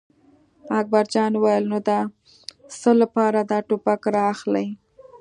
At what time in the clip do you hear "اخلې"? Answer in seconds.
4.33-4.65